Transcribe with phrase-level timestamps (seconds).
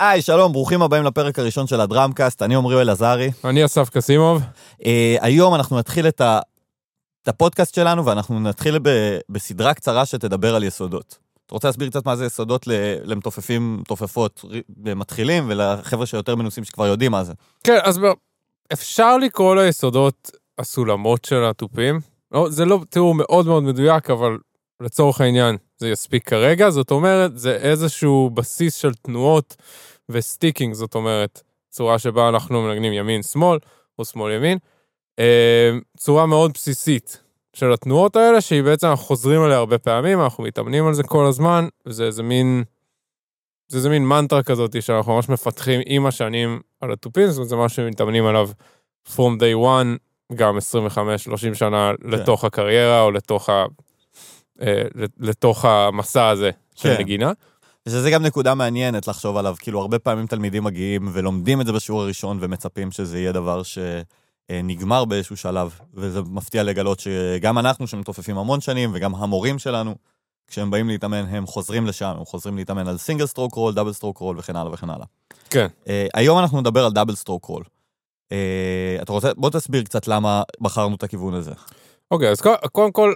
[0.00, 3.30] היי, שלום, ברוכים הבאים לפרק הראשון של הדראמקאסט, אני עמרי אלעזרי.
[3.44, 4.42] אני אסף קסימוב.
[4.72, 4.84] Uh,
[5.20, 6.40] היום אנחנו נתחיל את, ה,
[7.22, 8.88] את הפודקאסט שלנו, ואנחנו נתחיל ב,
[9.28, 11.18] בסדרה קצרה שתדבר על יסודות.
[11.46, 12.66] אתה רוצה להסביר קצת מה זה יסודות
[13.04, 14.44] למתופפים, מתופפות
[14.84, 17.32] מתחילים, ולחבר'ה שיותר מנוסים שכבר יודעים מה זה?
[17.64, 18.00] כן, אז
[18.72, 22.00] אפשר לקרוא ליסודות הסולמות של התופים.
[22.32, 24.38] לא, זה לא תיאור מאוד מאוד מדויק, אבל
[24.80, 26.70] לצורך העניין זה יספיק כרגע.
[26.70, 29.56] זאת אומרת, זה איזשהו בסיס של תנועות
[30.08, 33.58] ו sticking, זאת אומרת, צורה שבה אנחנו מנגנים ימין-שמאל,
[33.98, 34.58] או שמאל-ימין.
[35.18, 37.20] אה, צורה מאוד בסיסית
[37.52, 41.26] של התנועות האלה, שהיא בעצם, אנחנו חוזרים עליה הרבה פעמים, אנחנו מתאמנים על זה כל
[41.26, 42.64] הזמן, וזה איזה מין,
[43.68, 47.56] זה איזה מין מנטרה כזאת שאנחנו ממש מפתחים עם השנים על התופים, זאת אומרת, זה
[47.56, 48.50] משהו שמתאמנים עליו
[49.06, 49.98] from day one,
[50.34, 52.10] גם 25-30 שנה כן.
[52.10, 53.64] לתוך הקריירה, או לתוך, ה,
[55.18, 57.00] לתוך המסע הזה של כן.
[57.00, 57.32] נגינה.
[57.88, 62.02] שזה גם נקודה מעניינת לחשוב עליו, כאילו הרבה פעמים תלמידים מגיעים ולומדים את זה בשיעור
[62.02, 68.60] הראשון ומצפים שזה יהיה דבר שנגמר באיזשהו שלב, וזה מפתיע לגלות שגם אנחנו שמתופפים המון
[68.60, 69.94] שנים וגם המורים שלנו,
[70.48, 74.18] כשהם באים להתאמן הם חוזרים לשם, הם חוזרים להתאמן על single stroke roll, double stroke
[74.18, 75.06] roll וכן הלאה וכן הלאה.
[75.50, 75.66] כן.
[75.84, 77.62] אה, היום אנחנו נדבר על double stroke roll.
[77.64, 81.52] אה, אתה רוצה, בוא תסביר קצת למה בחרנו את הכיוון הזה.
[82.10, 82.40] אוקיי, אוקיי, אז
[82.72, 83.12] קודם כל,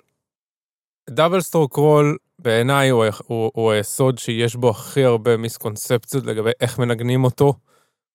[1.11, 6.79] double stroke roll בעיניי הוא, הוא, הוא היסוד שיש בו הכי הרבה מיסקונספציות לגבי איך
[6.79, 7.55] מנגנים אותו,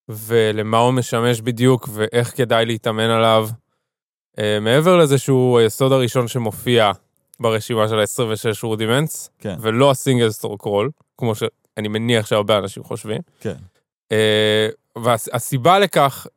[0.09, 3.49] ולמה הוא משמש בדיוק, ואיך כדאי להתאמן עליו.
[4.37, 6.91] אה, מעבר לזה שהוא היסוד הראשון שמופיע
[7.39, 9.55] ברשימה של ה-26 rudiments, כן.
[9.61, 13.21] ולא ה single stroke roll, כמו שאני מניח שהרבה אנשים חושבים.
[13.39, 13.55] כן.
[14.13, 16.27] אה, והסיבה לכך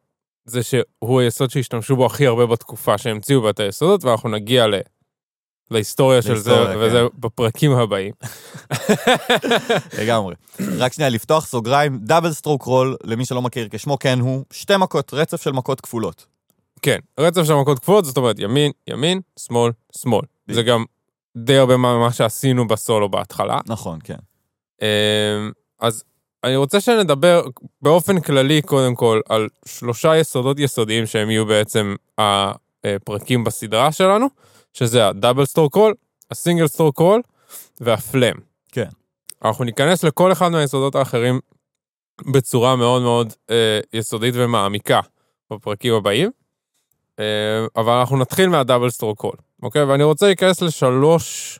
[0.44, 4.74] זה שהוא היסוד שהשתמשו בו הכי הרבה בתקופה שהמציאו בה את היסודות, ואנחנו נגיע ל...
[5.72, 6.78] להיסטוריה של זה, כן.
[6.78, 8.12] וזה בפרקים הבאים.
[9.98, 10.34] לגמרי.
[10.78, 15.14] רק שנייה, לפתוח סוגריים, double stroke roll, למי שלא מכיר כשמו כן הוא, שתי מכות,
[15.14, 16.26] רצף של מכות כפולות.
[16.82, 20.24] כן, רצף של מכות כפולות, זאת אומרת ימין, ימין, שמאל, שמאל.
[20.50, 20.84] זה גם
[21.36, 23.58] די הרבה ממה שעשינו בסולו בהתחלה.
[23.66, 24.18] נכון, כן.
[24.82, 24.86] אמ,
[25.80, 26.04] אז
[26.44, 27.42] אני רוצה שנדבר
[27.82, 34.26] באופן כללי, קודם כל, על שלושה יסודות יסודיים שהם יהיו בעצם הפרקים בסדרה שלנו.
[34.72, 35.94] שזה ה double stroke roll,
[36.30, 37.22] ה single stroke roll וה
[37.80, 38.34] flam.
[38.72, 38.88] כן.
[39.44, 41.40] אנחנו ניכנס לכל אחד מהיסודות האחרים
[42.32, 45.00] בצורה מאוד מאוד אה, יסודית ומעמיקה
[45.52, 46.30] בפרקים הבאים,
[47.18, 47.24] אה,
[47.76, 49.84] אבל אנחנו נתחיל מה double stroke roll, אוקיי?
[49.84, 51.58] ואני רוצה להיכנס לשלוש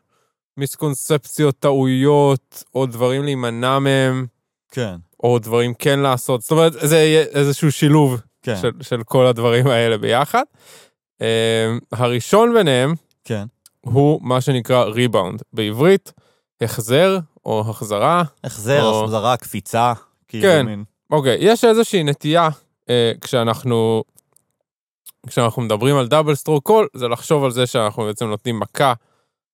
[0.56, 4.26] מיסקונספציות, טעויות, או דברים להימנע מהם.
[4.70, 4.94] כן.
[5.22, 8.56] או דברים כן לעשות, זאת אומרת, זה יהיה איזשהו שילוב כן.
[8.56, 10.42] של, של כל הדברים האלה ביחד.
[11.18, 11.24] אה,
[11.92, 13.44] הראשון ביניהם, כן.
[13.80, 15.42] הוא מה שנקרא ריבאונד.
[15.52, 16.12] בעברית,
[16.60, 18.22] החזר או החזרה.
[18.44, 19.04] החזר, או...
[19.04, 19.92] החזרה, קפיצה.
[20.28, 20.84] כאילו כן, מין...
[21.10, 22.88] אוקיי, יש איזושהי נטייה אה,
[23.20, 24.04] כשאנחנו,
[25.26, 28.92] כשאנחנו מדברים על double stroke roll, זה לחשוב על זה שאנחנו בעצם נותנים מכה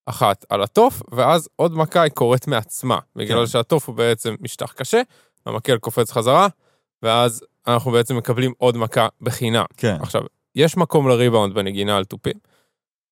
[0.06, 3.46] אחת על התוף, ואז עוד מכה היא קורית מעצמה, בגלל כן.
[3.46, 5.02] שהתוף הוא בעצם משטח קשה,
[5.46, 6.48] המקל קופץ חזרה,
[7.02, 9.64] ואז אנחנו בעצם מקבלים עוד מכה בחינם.
[9.76, 9.96] כן.
[10.00, 10.22] עכשיו,
[10.54, 12.38] יש מקום לריבאונד בנגינה על תופים.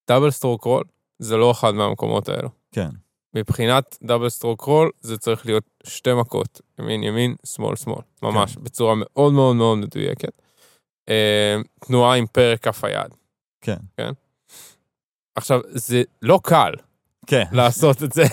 [0.09, 0.84] double stroke roll
[1.19, 2.48] זה לא אחד מהמקומות האלו.
[2.72, 2.88] כן.
[3.34, 8.65] מבחינת double stroke roll זה צריך להיות שתי מכות, ימין ימין, שמאל שמאל, ממש, כן.
[8.65, 10.42] בצורה מאוד מאוד מאוד מדויקת.
[11.09, 13.15] אה, תנועה עם פרק כף היד.
[13.60, 13.77] כן.
[13.97, 14.10] כן?
[15.34, 16.72] עכשיו, זה לא קל.
[17.27, 17.44] כן.
[17.53, 18.24] לעשות את זה.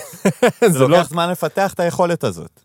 [0.60, 1.02] זה, זה לוקח לא...
[1.02, 2.60] זמן לפתח את היכולת הזאת.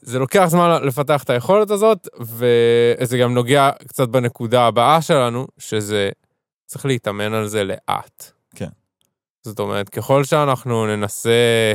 [0.00, 6.10] זה לוקח זמן לפתח את היכולת הזאת, וזה גם נוגע קצת בנקודה הבאה שלנו, שזה
[6.66, 8.30] צריך להתאמן על זה לאט.
[8.54, 8.68] כן.
[9.42, 11.72] זאת אומרת, ככל שאנחנו ננסה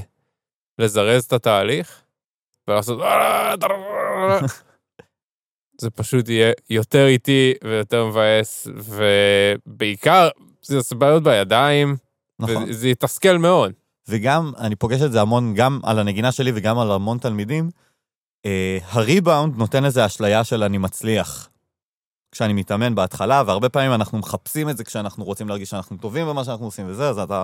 [0.80, 2.02] לזרז את התהליך,
[2.68, 3.00] ולעשות...
[5.81, 10.30] זה פשוט יהיה יותר איטי ויותר מבאס, ובעיקר
[10.62, 11.96] זה יעשה בעיות בידיים,
[12.40, 12.66] נכון.
[12.69, 13.72] וזה יתסכל מאוד.
[14.08, 17.72] וגם, אני פוגש את זה המון, גם על הנגינה שלי וגם על המון תלמידים, אה,
[18.90, 21.50] הריבאונד נותן איזו אשליה של אני מצליח.
[22.31, 26.44] כשאני מתאמן בהתחלה, והרבה פעמים אנחנו מחפשים את זה כשאנחנו רוצים להרגיש שאנחנו טובים במה
[26.44, 27.44] שאנחנו עושים וזה, אז אתה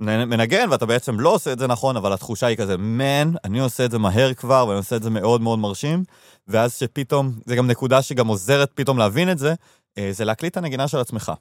[0.00, 3.84] מנגן ואתה בעצם לא עושה את זה נכון, אבל התחושה היא כזה, מן, אני עושה
[3.84, 6.04] את זה מהר כבר, ואני עושה את זה מאוד מאוד מרשים,
[6.48, 9.54] ואז שפתאום, זה גם נקודה שגם עוזרת פתאום להבין את זה,
[9.98, 11.32] אה, זה להקליט את הנגינה של עצמך.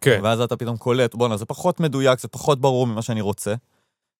[0.00, 0.20] כן.
[0.22, 3.54] ואז אתה פתאום קולט, בואנה, זה פחות מדויק, זה פחות ברור ממה שאני רוצה.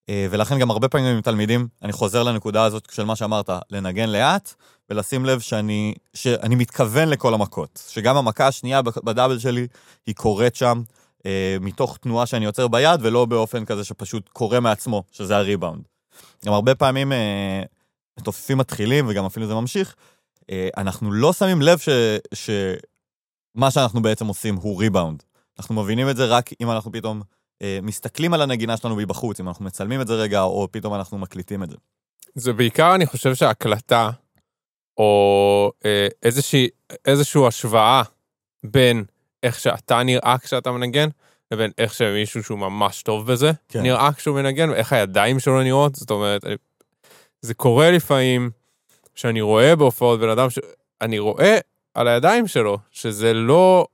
[0.09, 4.09] אה, ולכן גם הרבה פעמים עם תלמידים, אני חוזר לנקודה הזאת של מה שאמרת, לנגן
[4.09, 4.55] לאט,
[4.91, 7.83] ולשים לב שאני, שאני מתכוון לכל המכות.
[7.89, 9.67] שגם המכה השנייה בדאבל שלי,
[10.07, 10.83] היא קורית שם
[11.27, 15.83] אה, מתוך תנועה שאני יוצר ביד, ולא באופן כזה שפשוט קורה מעצמו, שזה הריבאונד.
[16.45, 17.63] גם הרבה פעמים, אה,
[18.21, 19.95] מתופפים מתחילים, וגם אפילו זה ממשיך,
[20.51, 21.89] אה, אנחנו לא שמים לב ש...
[22.35, 25.23] שמה שאנחנו בעצם עושים הוא ריבאונד.
[25.59, 27.23] אנחנו מבינים את זה רק אם אנחנו פתאום
[27.83, 31.63] מסתכלים על הנגינה שלנו מבחוץ, אם אנחנו מצלמים את זה רגע, או פתאום אנחנו מקליטים
[31.63, 31.77] את זה.
[32.35, 34.11] זה בעיקר, אני חושב שהקלטה,
[34.97, 36.69] או אה, איזושהי,
[37.05, 38.03] איזושהי השוואה
[38.65, 39.05] בין
[39.43, 41.09] איך שאתה נראה כשאתה מנגן,
[41.51, 43.83] לבין איך שמישהו שהוא ממש טוב בזה, כן.
[43.83, 46.55] נראה כשהוא מנגן, ואיך הידיים שלו נראות, זאת אומרת, אני,
[47.43, 48.51] זה קורה לפעמים
[49.15, 51.59] שאני רואה בהופעות בן אדם, שאני רואה
[51.95, 53.87] על הידיים שלו, שזה לא,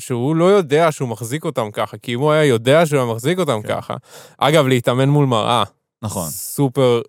[0.00, 3.38] שהוא לא יודע שהוא מחזיק אותם ככה, כי אם הוא היה יודע שהוא היה מחזיק
[3.38, 3.68] אותם כן.
[3.68, 3.96] ככה,
[4.38, 5.64] אגב, להתאמן מול מראה,
[6.02, 7.00] נכון, סופר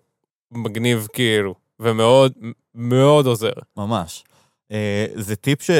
[0.52, 2.32] מגניב כאילו, ומאוד
[2.74, 3.52] מאוד עוזר.
[3.76, 4.24] ממש.
[4.72, 5.70] אה, זה טיפ ש...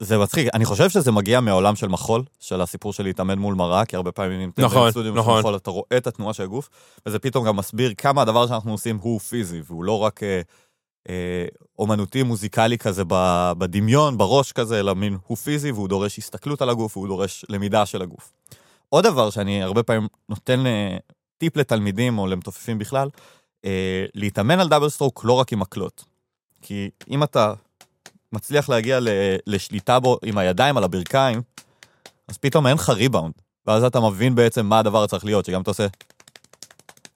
[0.00, 3.84] זה מצחיק, אני חושב שזה מגיע מהעולם של מחול, של הסיפור של להתאמן מול מראה,
[3.84, 5.38] כי הרבה פעמים אם נכון, בסטודיו של נכון.
[5.38, 6.68] מחול, אתה רואה את התנועה של הגוף,
[7.06, 10.40] וזה פתאום גם מסביר כמה הדבר שאנחנו עושים הוא פיזי, והוא לא רק אה,
[11.78, 13.02] אומנותי, מוזיקלי כזה
[13.58, 17.86] בדמיון, בראש כזה, אלא מין הוא פיזי, והוא דורש הסתכלות על הגוף, והוא דורש למידה
[17.86, 18.32] של הגוף.
[18.88, 20.96] עוד דבר שאני הרבה פעמים נותן אה,
[21.38, 23.08] טיפ לתלמידים או למתופפים בכלל,
[23.64, 26.04] אה, להתאמן על double stroke לא רק עם מקלות.
[26.62, 27.52] כי אם אתה
[28.32, 28.98] מצליח להגיע
[29.46, 31.42] לשליטה בו עם הידיים על הברכיים,
[32.28, 33.32] אז פתאום אין לך ריבאונד.
[33.66, 35.86] ואז אתה מבין בעצם מה הדבר צריך להיות, שגם אתה עושה...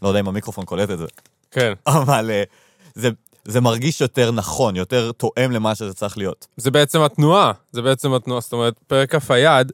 [0.03, 1.06] לא יודע אם המיקרופון קולט את זה,
[1.50, 1.73] כן.
[1.87, 2.43] אבל אה,
[2.94, 3.11] זה,
[3.44, 6.47] זה מרגיש יותר נכון, יותר תואם למה שזה צריך להיות.
[6.56, 9.73] זה בעצם התנועה, זה בעצם התנועה, זאת אומרת, פרק כף היד,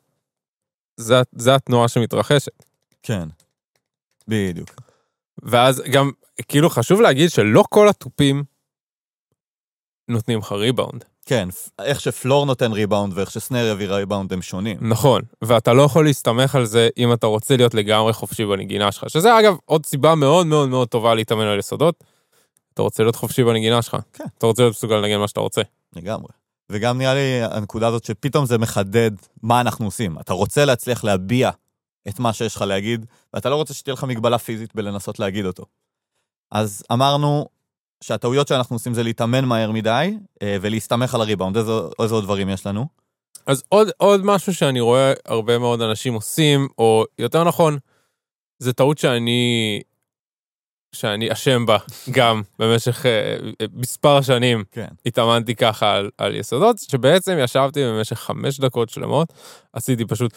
[0.97, 2.65] זה, זה התנועה שמתרחשת.
[3.03, 3.29] כן.
[4.29, 4.70] בדיוק.
[5.43, 6.11] ואז גם,
[6.49, 8.44] כאילו חשוב להגיד שלא כל התופים
[10.09, 11.05] נותנים לך ריבאונד.
[11.26, 11.49] כן,
[11.79, 14.76] איך שפלור נותן ריבאונד ואיך שסנר יביא ריבאונד הם שונים.
[14.81, 19.11] נכון, ואתה לא יכול להסתמך על זה אם אתה רוצה להיות לגמרי חופשי בנגינה שלך,
[19.11, 22.05] שזה אגב עוד סיבה מאוד מאוד מאוד טובה להתאמן על יסודות.
[22.78, 23.96] אתה רוצה להיות חופשי בנגינה שלך.
[24.12, 24.25] כן.
[24.38, 25.62] אתה רוצה להיות מסוגל לנגן מה שאתה רוצה.
[25.96, 26.28] לגמרי.
[26.70, 29.10] וגם נראה לי הנקודה הזאת שפתאום זה מחדד
[29.42, 30.19] מה אנחנו עושים.
[30.19, 31.50] אתה רוצה להצליח להביע
[32.08, 35.64] את מה שיש לך להגיד, ואתה לא רוצה שתהיה לך מגבלה פיזית בלנסות להגיד אותו.
[36.52, 37.46] אז אמרנו
[38.04, 41.56] שהטעויות שאנחנו עושים זה להתאמן מהר מדי, אה, ולהסתמך על הריבאונד.
[41.56, 41.72] איזה,
[42.02, 42.86] איזה עוד דברים יש לנו?
[43.46, 47.78] אז עוד, עוד משהו שאני רואה הרבה מאוד אנשים עושים, או יותר נכון,
[48.58, 49.81] זה טעות שאני,
[50.98, 51.78] שאני אשם בה
[52.10, 53.36] גם במשך אה,
[53.72, 54.64] מספר שנים.
[54.72, 54.88] כן.
[55.06, 59.32] התאמנתי ככה על, על יסודות, שבעצם ישבתי במשך חמש דקות שלמות,
[59.72, 60.32] עשיתי פשוט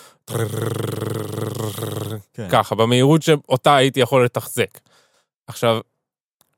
[2.33, 2.47] כן.
[2.51, 4.79] ככה, במהירות שאותה הייתי יכול לתחזק.
[5.47, 5.79] עכשיו,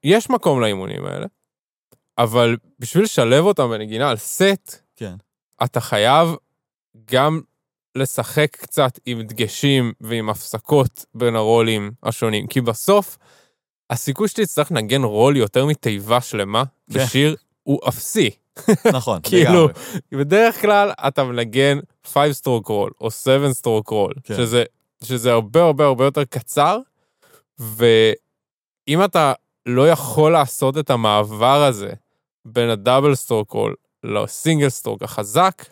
[0.03, 1.25] יש מקום לאימונים האלה,
[2.17, 5.15] אבל בשביל לשלב אותם בנגינה על סט, כן.
[5.63, 6.29] אתה חייב
[7.05, 7.41] גם
[7.95, 13.17] לשחק קצת עם דגשים ועם הפסקות בין הרולים השונים, כי בסוף,
[13.89, 16.63] הסיכוי שתצטרך לנגן רול יותר מתיבה שלמה
[16.93, 16.99] כן.
[16.99, 18.29] בשיר הוא אפסי.
[18.93, 19.73] נכון, כאילו, לגמרי.
[20.11, 24.35] בדרך כלל אתה מנגן 5 stroke roll או 7 stroke roll, כן.
[25.03, 26.79] שזה, הרבה הרבה הרבה יותר קצר,
[27.59, 29.33] ואם אתה
[29.65, 31.93] לא יכול לעשות את המעבר הזה
[32.45, 35.65] בין ה double stroke roll ל single stroke החזק.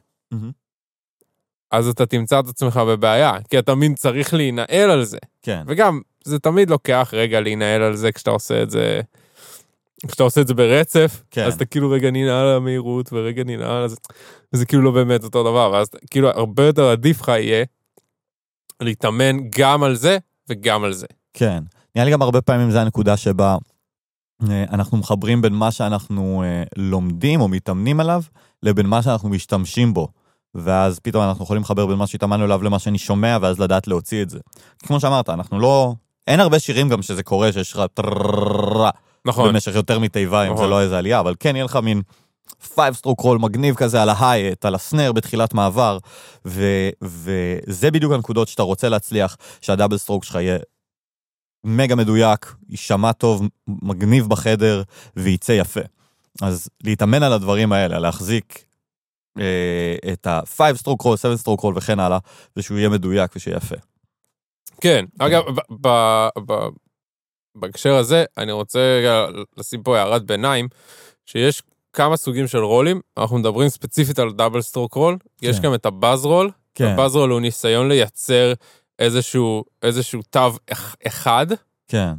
[1.71, 5.17] אז אתה תמצא את עצמך בבעיה, כי אתה מין צריך להינעל על זה.
[5.41, 5.63] כן.
[5.67, 9.01] וגם, זה תמיד לוקח רגע להינעל על זה כשאתה עושה את זה,
[10.07, 11.45] כשאתה עושה את זה ברצף, כן.
[11.45, 13.95] אז אתה כאילו רגע ננעל על המהירות ורגע ננעל על זה,
[14.53, 17.65] וזה כאילו לא באמת אותו דבר, ואז כאילו הרבה יותר עדיף לך יהיה
[18.81, 20.17] להתאמן גם על זה
[20.49, 21.07] וגם על זה.
[21.33, 21.63] כן.
[21.95, 23.57] נראה לי גם הרבה פעמים זה הנקודה שבה
[24.49, 28.21] אה, אנחנו מחברים בין מה שאנחנו אה, לומדים או מתאמנים עליו,
[28.63, 30.07] לבין מה שאנחנו משתמשים בו.
[30.55, 34.21] ואז פתאום אנחנו יכולים לחבר בין מה שהתאמנו אליו למה שאני שומע, ואז לדעת להוציא
[34.21, 34.39] את זה.
[34.79, 35.93] כמו שאמרת, אנחנו לא...
[36.27, 38.89] אין הרבה שירים גם שזה קורה, שיש לך טררררררה.
[39.25, 39.49] נכון.
[39.49, 40.57] במשך יותר מתיבה, נכון.
[40.57, 42.01] זה לא איזה עלייה, אבל כן, יהיה לך מין
[42.75, 45.97] five stroke roll מגניב כזה על ה hi-hat, על ה snare בתחילת מעבר,
[46.45, 46.63] ו,
[47.01, 50.57] וזה בדיוק הנקודות שאתה רוצה להצליח, שה double stroke שלך יהיה
[51.63, 54.83] מגה מדויק, יישמע טוב, מגניב בחדר,
[55.15, 55.81] וייצא יפה.
[56.41, 58.65] אז להתאמן על הדברים האלה, להחזיק
[60.13, 62.17] את ה-5 stroke roll, 7 stroke roll וכן הלאה,
[62.57, 63.75] ושהוא יהיה מדויק ושיהיה יפה.
[64.81, 65.43] כן, אגב,
[67.55, 69.25] בהקשר הזה, אני רוצה רגע
[69.57, 70.67] לשים פה הערת ביניים,
[71.25, 75.63] שיש כמה סוגים של רולים, אנחנו מדברים ספציפית על double stroke roll, יש כן.
[75.63, 78.53] גם את ה buzz roll, כן, ה buzz roll הוא ניסיון לייצר
[78.99, 80.39] איזשהו, איזשהו תו
[80.71, 81.47] אח- אחד
[81.87, 82.13] כן,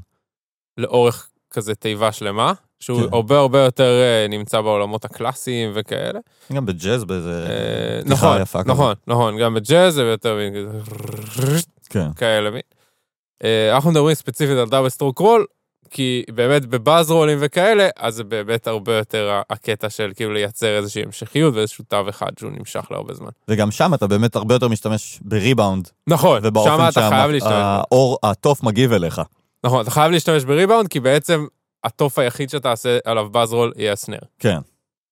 [0.79, 2.53] לאורך כזה תיבה שלמה,
[2.83, 3.09] שהוא כן.
[3.13, 6.21] הרבה הרבה יותר אה, נמצא בעולמות הקלאסיים וכאלה.
[6.53, 7.47] גם בג'אז באיזה...
[7.51, 8.61] אה, נכון, יפה.
[8.67, 10.39] נכון, נכון, גם בג'אז זה יותר
[11.89, 12.51] כן, כאלה.
[12.51, 12.61] מין.
[13.45, 15.47] אה, אנחנו מדברים ספציפית על double stroke roll,
[15.91, 21.03] כי באמת בבאז רולים וכאלה, אז זה באמת הרבה יותר הקטע של כאילו לייצר איזושהי
[21.03, 23.31] המשכיות ואיזשהו תו אחד שהוא נמשך להרבה זמן.
[23.49, 27.53] וגם שם אתה באמת הרבה יותר משתמש בריבאונד, נכון, שם ובאופן אתה חייב להשתמש.
[27.53, 27.59] בו.
[27.59, 29.21] שהאור, התוף מגיב אליך.
[29.65, 31.47] נכון, אתה חייב להשתמש בריבאונד, כי בעצם
[31.85, 34.19] התוף היחיד שאתה עושה עליו buzz roll יהיה ה snare.
[34.39, 34.59] כן.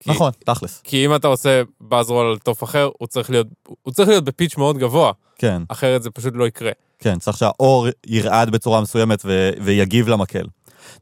[0.02, 0.80] כי- נכון, תכלס.
[0.84, 3.46] כי אם אתה עושה buzz roll על תוף אחר, הוא צריך להיות,
[3.82, 6.70] הוא צריך להיות ב pitch מאוד גבוה, כן, אחרת זה פשוט לא יקרה.
[6.98, 10.44] כן, צריך שהאור ירעד בצורה מסוימת ו- ויגיב למקל.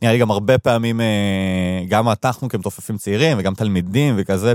[0.03, 1.07] נראה לי גם הרבה פעמים, אה,
[1.89, 4.53] גם אנחנו כמתופפים צעירים וגם תלמידים וכזה,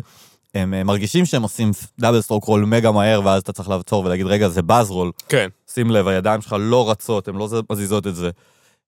[0.55, 4.25] הם אה, מרגישים שהם עושים double stroke roll מגה מהר, ואז אתה צריך לעצור ולהגיד,
[4.25, 5.11] רגע, זה buzz roll.
[5.29, 5.47] כן.
[5.73, 8.29] שים לב, הידיים שלך לא רצות, הן לא מזיזות את זה.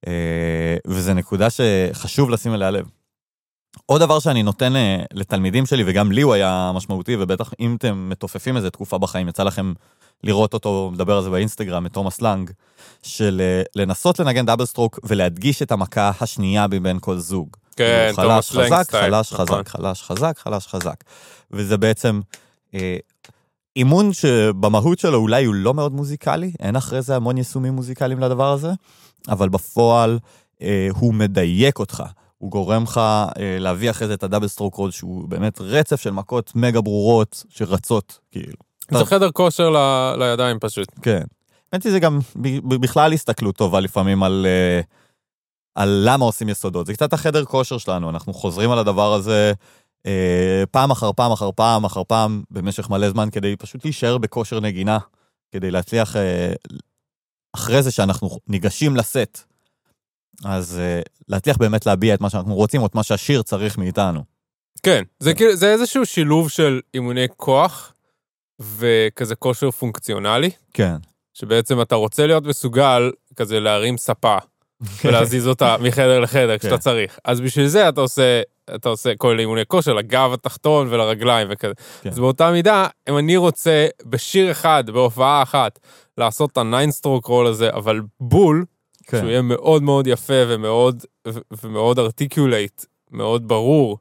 [0.07, 2.85] אה, וזו נקודה שחשוב לשים אליה לב.
[3.85, 8.09] עוד דבר שאני נותן אה, לתלמידים שלי, וגם לי הוא היה משמעותי, ובטח אם אתם
[8.09, 9.73] מתופפים איזה תקופה בחיים, יצא לכם
[10.23, 12.51] לראות אותו מדבר על זה באינסטגרם, את תומאס לנג,
[13.03, 17.49] של אה, לנסות לנגן double stroke ולהדגיש את המכה השנייה מבין כל זוג.
[17.75, 19.11] כן, כאילו, תומאס חלש, לנג חזק, סטייל.
[19.11, 19.45] חלש, נכון.
[19.45, 21.03] חזק, חלש, חזק, חלש, חזק.
[21.51, 22.21] וזה בעצם
[23.75, 28.51] אימון שבמהות שלו אולי הוא לא מאוד מוזיקלי, אין אחרי זה המון יישומים מוזיקליים לדבר
[28.51, 28.71] הזה,
[29.29, 30.19] אבל בפועל
[30.61, 32.03] אה, הוא מדייק אותך.
[32.37, 36.11] הוא גורם לך אה, להביא אחרי זה את הדאבל סטרוק רול, שהוא באמת רצף של
[36.11, 38.57] מכות מגה ברורות שרצות, כאילו.
[38.91, 40.87] זה חדר כושר ל- לידיים פשוט.
[41.01, 41.21] כן.
[41.73, 42.19] האמת היא זה גם
[42.67, 44.81] בכלל הסתכלות טובה לפעמים על, אה,
[45.75, 46.85] על למה עושים יסודות.
[46.87, 49.53] זה קצת החדר כושר שלנו, אנחנו חוזרים על הדבר הזה
[50.71, 54.97] פעם אחר פעם אחר פעם אחר פעם במשך מלא זמן כדי פשוט להישאר בכושר נגינה,
[55.51, 56.53] כדי להצליח אה,
[57.55, 59.43] אחרי זה שאנחנו ניגשים לסט,
[60.45, 64.23] אז אה, להצליח באמת להביע את מה שאנחנו רוצים או את מה שהשיר צריך מאיתנו.
[64.83, 67.93] כן, זה כאילו, זה איזשהו שילוב של אימוני כוח
[68.59, 70.95] וכזה כושר פונקציונלי, כן.
[71.33, 74.37] שבעצם אתה רוצה להיות מסוגל כזה להרים ספה
[75.03, 76.81] ולהזיז אותה מחדר לחדר כשאתה כן.
[76.81, 77.19] צריך.
[77.23, 78.41] אז בשביל זה אתה עושה,
[78.75, 81.73] אתה עושה כל אימוני כושר לגב התחתון ולרגליים וכזה.
[82.01, 82.09] כן.
[82.09, 85.79] אז באותה מידה, אם אני רוצה בשיר אחד, בהופעה אחת,
[86.17, 88.65] לעשות את ה nine stroke roll הזה, אבל בול,
[89.03, 89.19] כן.
[89.19, 93.97] שהוא יהיה מאוד מאוד יפה ומאוד, ו- ומאוד articulate, מאוד ברור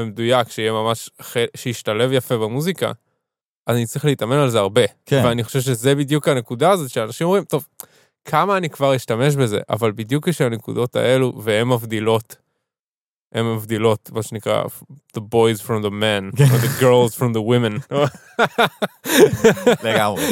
[0.00, 1.10] ומדויק, שיהיה ממש,
[1.56, 2.92] שישתלב יפה במוזיקה,
[3.66, 4.82] אז אני צריך להתאמן על זה הרבה.
[5.06, 5.22] כן.
[5.24, 7.66] ואני חושב שזה בדיוק הנקודה הזאת, שאנשים אומרים, טוב,
[8.24, 12.36] כמה אני כבר אשתמש בזה, אבל בדיוק יש הנקודות האלו, והן מבדילות,
[13.36, 14.62] הן מבדילות, מה שנקרא,
[15.16, 17.94] the boys from the men, or the girls from the women.
[19.86, 20.24] לגמרי.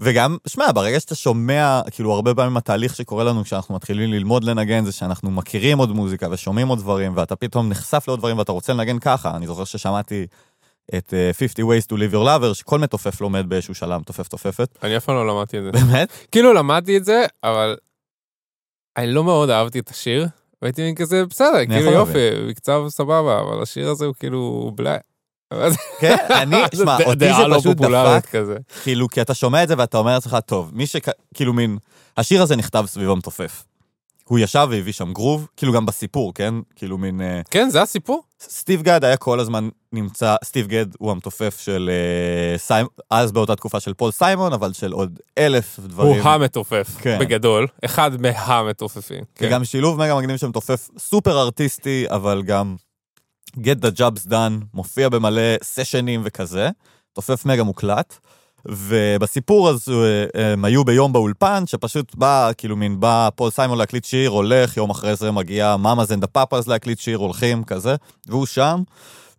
[0.00, 4.84] וגם, שמע, ברגע שאתה שומע, כאילו הרבה פעמים התהליך שקורה לנו כשאנחנו מתחילים ללמוד לנגן
[4.84, 8.72] זה שאנחנו מכירים עוד מוזיקה ושומעים עוד דברים, ואתה פתאום נחשף לעוד דברים ואתה רוצה
[8.72, 9.36] לנגן ככה.
[9.36, 10.26] אני זוכר ששמעתי
[10.94, 14.78] את אה, 50 ways to live your lover, שכל מתופף לומד באיזשהו שלב, מתופף תופפת.
[14.82, 15.70] אני אף פעם לא למדתי את זה.
[15.70, 16.12] באמת?
[16.32, 17.76] כאילו למדתי את זה, אבל
[18.96, 20.26] אני לא מאוד אהבתי את השיר,
[20.66, 24.96] והייתי מין כזה, בסדר, כאילו יופי, מקצב סבבה, אבל השיר הזה הוא כאילו בלה.
[26.00, 28.34] כן, אני, שמע, אותי זה לא פשוט דפק.
[28.82, 31.08] כאילו, כי אתה שומע את זה ואתה אומר לעצמך, טוב, מי שכ...
[31.34, 31.78] כאילו מין,
[32.16, 33.64] השיר הזה נכתב סביב המתופף.
[34.28, 36.54] הוא ישב והביא שם גרוב, כאילו גם בסיפור, כן?
[36.76, 37.20] כאילו מין...
[37.20, 38.22] אה, כן, זה הסיפור?
[38.42, 43.56] סטיב גד היה כל הזמן נמצא, סטיב גד הוא המתופף של אה, סיימון, אז באותה
[43.56, 46.20] תקופה של פול סיימון, אבל של עוד אלף דברים.
[46.20, 47.18] הוא המתופף, כן.
[47.20, 49.24] בגדול, אחד מהמתופפים.
[49.34, 49.46] כן.
[49.46, 52.76] וגם שילוב מגה מגניב של מתופף סופר ארטיסטי, אבל גם
[53.56, 56.68] get the jobs done, מופיע במלא סשנים וכזה,
[57.12, 58.18] תופף מגה מוקלט.
[58.68, 64.04] ובסיפור אז אה, הם היו ביום באולפן, שפשוט בא, כאילו מין בא פול סיימון להקליט
[64.04, 67.96] שיר, הולך, יום אחרי זה מגיע מאמאז אנד הפאפאז להקליט שיר, הולכים, כזה,
[68.26, 68.82] והוא שם.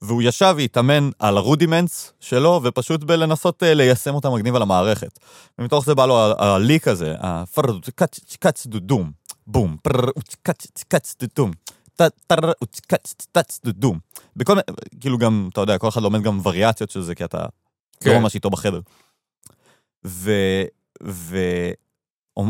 [0.02, 5.20] והוא ישב והתאמן על ה rudiments שלו, ופשוט בלנסות אה, ליישם אותם מגניב על המערכת.
[5.60, 9.12] ומתוך זה בא לו ה lick הזה, הפרדות, קץ, קץ, דודום,
[9.48, 10.10] בום, פרר,
[10.44, 11.52] קץ, קץ, דודום,
[11.96, 12.52] טה, טרר,
[12.88, 14.00] קץ, קץ, דודום.
[14.36, 14.64] בכל מיני,
[15.00, 17.46] כאילו גם, אתה יודע, כל אחד לומד גם וריאציות של זה, כי אתה
[18.00, 18.14] כן.
[18.14, 18.80] לא ממש איתו בחדר.
[20.08, 20.32] ו...
[21.04, 21.38] ו...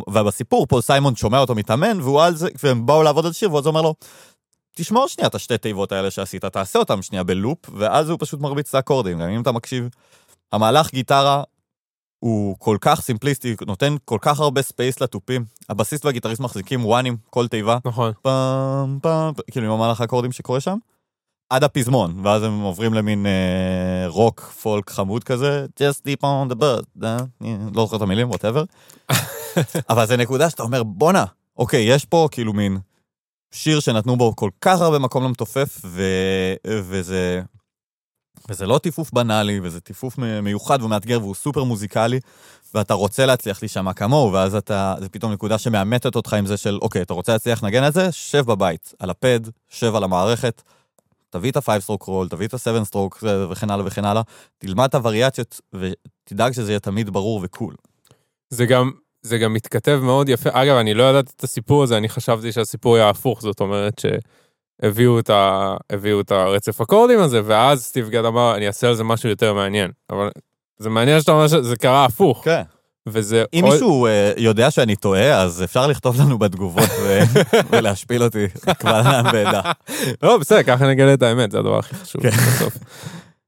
[0.09, 3.65] ובסיפור פול סיימון שומע אותו מתאמן, והוא על זה, והם באו לעבוד על שיר, ואז
[3.65, 3.95] הוא אומר לו,
[4.75, 8.69] תשמור שנייה את השתי תיבות האלה שעשית, תעשה אותם שנייה בלופ, ואז הוא פשוט מרביץ
[8.69, 9.89] את האקורדים, גם אם אתה מקשיב.
[10.51, 11.43] המהלך גיטרה
[12.19, 15.45] הוא כל כך סימפליסטי, נותן כל כך הרבה space לתופים.
[15.69, 18.11] הבסיסט והגיטריסט מחזיקים וואנים, כל תיבה, נכון.
[18.21, 20.77] פעם, פעם, כאילו עם המהלך האקורדים שקורה שם,
[21.49, 26.55] עד הפזמון, ואז הם עוברים למין אה, רוק, פולק חמוד כזה, just slip out the
[26.55, 27.17] back, אה,
[27.73, 28.65] לא זוכר את המילים, whatever.
[29.89, 31.25] אבל זה נקודה שאתה אומר, בואנה,
[31.57, 32.77] אוקיי, יש פה כאילו מין
[33.51, 36.03] שיר שנתנו בו כל כך הרבה מקום למתופף, ו...
[36.67, 37.41] וזה
[38.49, 42.19] וזה לא טיפוף בנאלי, וזה טיפוף מיוחד ומאתגר והוא סופר מוזיקלי,
[42.73, 46.79] ואתה רוצה להצליח להישמע כמוהו, ואז אתה, זה פתאום נקודה שמאמתת אותך עם זה של,
[46.81, 48.11] אוקיי, אתה רוצה להצליח לנגן את זה?
[48.11, 49.39] שב בבית, על הפד,
[49.69, 50.61] שב על המערכת,
[51.37, 54.21] תביא את ה-5 stroke roll, תביא את ה-7 stroke וכן הלאה וכן הלאה,
[54.57, 57.75] תלמד את הווריאציות ותדאג שזה יהיה תמיד ברור וקול.
[58.49, 58.91] זה גם,
[59.21, 60.49] זה גם מתכתב מאוד יפה.
[60.53, 64.01] אגב, אני לא ידעתי את הסיפור הזה, אני חשבתי שהסיפור היה הפוך, זאת אומרת
[64.81, 65.75] שהביאו את, ה...
[66.19, 69.91] את הרצף אקורדים הזה, ואז סטיב גד אמר, אני אעשה על זה משהו יותר מעניין.
[70.09, 70.29] אבל
[70.77, 72.41] זה מעניין שאתה אומר שזה קרה הפוך.
[72.43, 72.61] כן.
[73.07, 77.19] וזה אם עוד- מישהו אה, יודע שאני טועה, אז אפשר לכתוב לנו בתגובות ו-
[77.71, 78.45] ולהשפיל אותי
[78.79, 79.61] קבל עם ועדה.
[80.23, 82.29] לא, בסדר, ככה נגלה את האמת, זה הדבר הכי חשוב כן.
[82.29, 82.77] בסוף.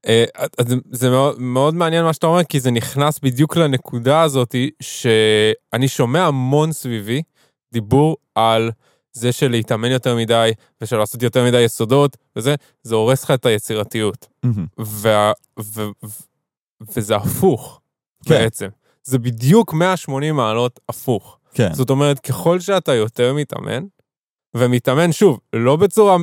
[0.06, 0.24] אה,
[0.58, 4.54] אז זה- זה מאוד, מאוד מעניין מה שאתה אומר, כי זה נכנס בדיוק לנקודה הזאת,
[4.82, 7.22] שאני שומע המון סביבי
[7.72, 8.70] דיבור על
[9.12, 10.50] זה של להתאמן יותר מדי,
[10.80, 14.26] ושל לעשות יותר מדי יסודות, וזה, זה הורס לך את היצירתיות.
[14.78, 16.08] וה, ו, ו,
[16.96, 17.80] וזה הפוך,
[18.24, 18.34] כן.
[18.34, 18.68] בעצם.
[19.04, 21.38] זה בדיוק 180 מעלות הפוך.
[21.54, 21.74] כן.
[21.74, 23.84] זאת אומרת, ככל שאתה יותר מתאמן,
[24.54, 26.16] ומתאמן, שוב, לא בצורה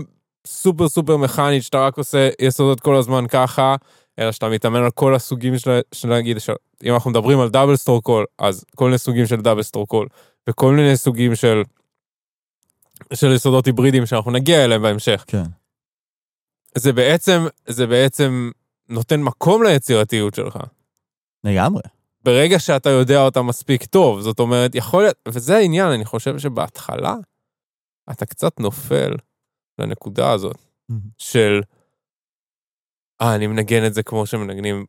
[0.48, 3.75] סופר סופר מכנית, שאתה רק עושה יסודות כל הזמן ככה,
[4.19, 6.53] אלא שאתה מתאמן על כל הסוגים של, של נגיד, של,
[6.84, 10.07] אם אנחנו מדברים על double stroke roll, אז כל מיני סוגים של double stroke roll,
[10.50, 11.63] וכל מיני סוגים של,
[13.13, 15.24] של יסודות היברידיים שאנחנו נגיע אליהם בהמשך.
[15.27, 15.43] כן.
[16.75, 18.51] זה בעצם, זה בעצם
[18.90, 20.57] נותן מקום ליצירתיות שלך.
[21.44, 21.81] לגמרי.
[22.27, 27.16] ברגע שאתה יודע אותה מספיק טוב, זאת אומרת, יכול להיות, וזה העניין, אני חושב שבהתחלה
[28.11, 29.16] אתה קצת נופל
[29.79, 30.57] לנקודה הזאת
[31.18, 31.61] של,
[33.22, 34.85] אה, אני מנגן את זה כמו שמנגנים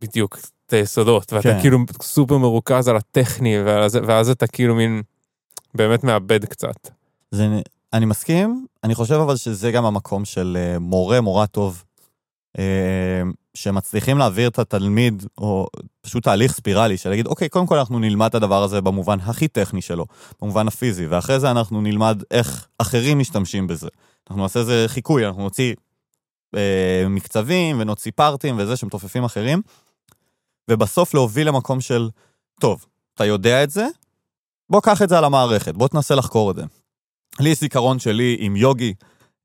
[0.00, 1.60] בדיוק את היסודות, ואתה כן.
[1.60, 5.02] כאילו סופר מרוכז על הטכני, זה, ואז אתה כאילו מין,
[5.74, 6.90] באמת מאבד קצת.
[7.30, 7.46] זה,
[7.92, 11.84] אני מסכים, אני חושב אבל שזה גם המקום של אה, מורה, מורה טוב,
[12.58, 13.22] אה,
[13.54, 15.66] שמצליחים להעביר את התלמיד, או
[16.00, 19.48] פשוט תהליך ספירלי, של להגיד, אוקיי, קודם כל אנחנו נלמד את הדבר הזה במובן הכי
[19.48, 20.06] טכני שלו,
[20.42, 23.88] במובן הפיזי, ואחרי זה אנחנו נלמד איך אחרים משתמשים בזה.
[24.30, 25.74] אנחנו נעשה איזה חיקוי, אנחנו נוציא
[26.56, 29.62] אה, מקצבים ונוציא פארטים וזה שמתופפים אחרים,
[30.70, 32.08] ובסוף להוביל למקום של,
[32.60, 33.86] טוב, אתה יודע את זה,
[34.70, 36.62] בוא קח את זה על המערכת, בוא תנסה לחקור את זה.
[37.40, 38.94] לי יש זיכרון שלי עם יוגי,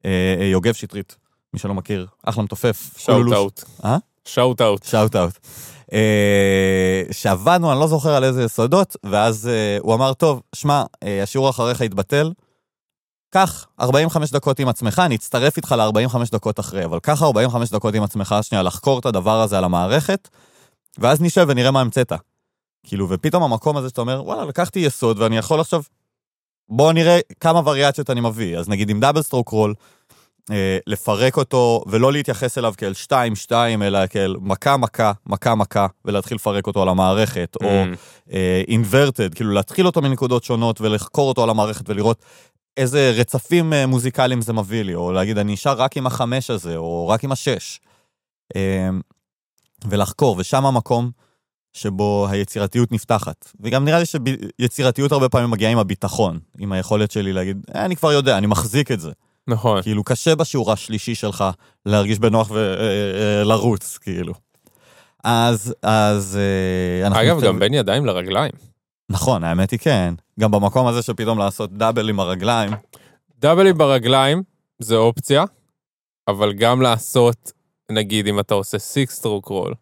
[0.05, 1.15] אה, אה, יוגב שטרית,
[1.55, 2.93] מי שלא מכיר, אחלה מתופף.
[2.97, 3.63] shout out.
[3.85, 3.97] אה?
[4.25, 4.83] shout out.
[4.83, 5.39] shout out.
[7.11, 11.49] שעבדנו, אני לא זוכר על איזה יסודות, ואז אה, הוא אמר, טוב, שמע, אה, השיעור
[11.49, 12.31] אחריך יתבטל,
[13.29, 17.95] קח 45 דקות עם עצמך, אני אצטרף איתך ל-45 דקות אחרי, אבל קח 45 דקות
[17.95, 20.29] עם עצמך, שנייה, לחקור את הדבר הזה על המערכת,
[20.97, 22.13] ואז נשב ונראה מה המצאת.
[22.83, 25.81] כאילו, ופתאום המקום הזה שאתה אומר, וואלה, לקחתי יסוד ואני יכול עכשיו,
[26.69, 28.57] בוא נראה כמה וריאציות אני מביא.
[28.57, 29.73] אז נגיד עם דאבל סטרוק רול,
[30.87, 32.93] לפרק אותו ולא להתייחס אליו כאל
[33.49, 38.31] 2-2, אלא כאל מכה-מכה, מכה-מכה, ולהתחיל לפרק אותו על המערכת, או Mm.
[38.67, 42.25] אינברטד, כאילו להתחיל אותו מנקודות שונות ולחקור אותו על המערכת ולראות
[42.77, 46.77] איזה רצפים אה, מוזיקליים זה מביא לי, או להגיד, אני נשאר רק עם החמש הזה,
[46.77, 47.79] או רק עם השש.
[48.55, 48.89] אה,
[49.85, 51.11] ולחקור, ושם המקום
[51.73, 53.51] שבו היצירתיות נפתחת.
[53.59, 57.95] וגם נראה לי שיצירתיות הרבה פעמים מגיעה עם הביטחון, עם היכולת שלי להגיד, אה, אני
[57.95, 59.11] כבר יודע, אני מחזיק את זה.
[59.47, 59.81] נכון.
[59.81, 61.43] כאילו, קשה בשיעור השלישי שלך
[61.85, 64.33] להרגיש בנוח ולרוץ, כאילו.
[65.23, 66.37] אז, אז...
[66.37, 68.51] אה, אנחנו אגב, גם בין ידיים לרגליים.
[69.09, 70.13] נכון, האמת היא כן.
[70.39, 72.71] גם במקום הזה שפתאום לעשות double עם הרגליים.
[73.39, 74.43] דאבלים ברגליים
[74.79, 75.43] זה אופציה,
[76.27, 77.51] אבל גם לעשות,
[77.91, 79.73] נגיד אם אתה עושה six stroke roll,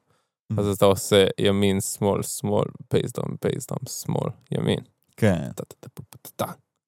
[0.57, 4.79] אז אתה עושה ימין, שמאל, שמאל, פייסדום, פייסדום, שמאל, ימין.
[5.17, 5.49] כן,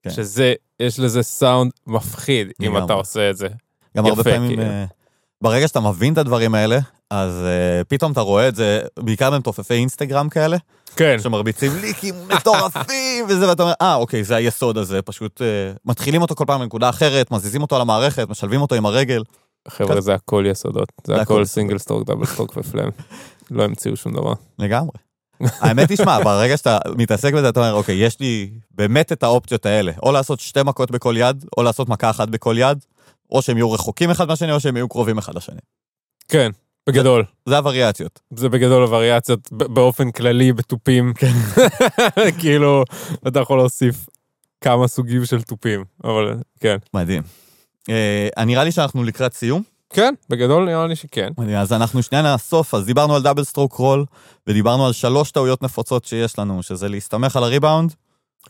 [0.10, 0.16] כן.
[0.16, 2.86] שזה, יש לזה סאונד מפחיד אם לגמרי.
[2.86, 3.48] אתה עושה את זה.
[3.98, 4.64] גם יפה, הרבה פעמים, כאילו.
[4.64, 4.86] אה,
[5.42, 6.80] ברגע שאתה מבין את הדברים האלה,
[7.12, 10.58] אז אה, פתאום אתה רואה את זה, בעיקר במתופפי אינסטגרם כאלה,
[10.96, 11.18] כן.
[11.20, 16.36] שמרביצים ליקים מטורפים וזה, ואתה אומר, אה, אוקיי, זה היסוד הזה, פשוט אה, מתחילים אותו
[16.36, 19.24] כל פעם בנקודה אחרת, מזיזים אותו על המערכת, משלבים אותו עם הרגל.
[19.68, 20.92] חבר'ה, זה הכל יסודות.
[21.08, 22.90] זה זה הכל single stroke, double stroke ו flam.
[23.52, 24.34] לא המציאו שום דבר.
[24.60, 25.05] לגמרי.
[25.42, 29.66] האמת היא, שמע, ברגע שאתה מתעסק בזה, אתה אומר, אוקיי, יש לי באמת את האופציות
[29.66, 32.86] האלה, או לעשות שתי מכות בכל יד, או לעשות מכה אחת בכל יד,
[33.32, 35.60] או שהם יהיו רחוקים אחד מהשני, או שהם יהיו קרובים אחד לשני.
[36.28, 36.52] כן,
[36.88, 37.24] בגדול.
[37.46, 38.20] זה הווריאציות.
[38.36, 41.14] זה בגדול הווריאציות באופן כללי בתופים.
[42.40, 42.84] כאילו,
[43.28, 44.06] אתה יכול להוסיף
[44.62, 46.78] כמה סוגים של תופים, אבל כן.
[46.94, 47.24] מדהים.
[47.90, 49.75] אה, נראה לי שאנחנו לקראת סיום.
[49.90, 51.30] כן, בגדול נראה לי שכן.
[51.58, 54.06] אז אנחנו שנייה נאסוף, אז דיברנו על double stroke roll,
[54.48, 57.94] ודיברנו על שלוש טעויות נפוצות שיש לנו, שזה להסתמך על הריבאונד,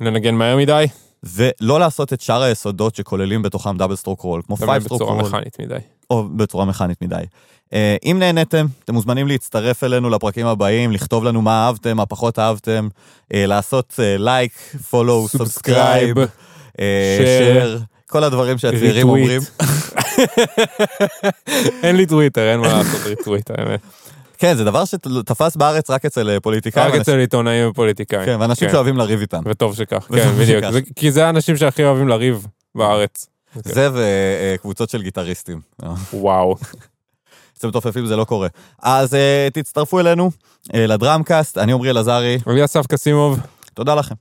[0.01, 0.85] לנגן מהר מדי,
[1.23, 5.25] ולא לעשות את שאר היסודות שכוללים בתוכם double stroke roll, כמו five stroke בצורה רול.
[5.25, 5.77] מכנית מדי.
[6.09, 7.23] או בצורה מכנית מדי.
[7.73, 12.39] אה, אם נהניתם, אתם מוזמנים להצטרף אלינו לפרקים הבאים, לכתוב לנו מה אהבתם, מה פחות
[12.39, 12.87] אהבתם,
[13.33, 14.53] אה, לעשות like,
[14.89, 16.17] follow, subscribe,
[17.17, 19.41] share, כל הדברים שהצעירים אומרים.
[21.83, 23.79] אין לי טוויטר, אין מה לעשות retweet, האמת.
[24.37, 26.87] כן, זה דבר שתפס בארץ רק אצל פוליטיקאים.
[26.87, 28.25] רק אצל עיתונאים ופוליטיקאים.
[28.25, 29.41] כן, ואנשים שאוהבים לריב איתם.
[29.45, 30.65] וטוב שכך, כן, בדיוק.
[30.95, 33.27] כי זה האנשים שהכי אוהבים לריב בארץ.
[33.75, 35.61] זה וקבוצות של גיטריסטים.
[36.13, 36.55] וואו.
[37.57, 38.47] אצל מתופפים זה לא קורה.
[38.81, 39.17] אז uh,
[39.53, 40.31] תצטרפו אלינו,
[40.73, 42.37] לדראמקאסט, אני עמרי אלעזרי.
[42.47, 43.39] אני אסף קסימוב.
[43.73, 44.15] תודה לכם.